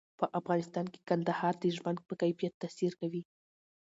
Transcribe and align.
په 0.19 0.25
افغانستان 0.39 0.85
کې 0.93 1.05
کندهار 1.09 1.53
د 1.59 1.65
ژوند 1.77 1.97
په 2.07 2.13
کیفیت 2.21 2.53
تاثیر 2.63 2.91
کوي. 3.01 3.23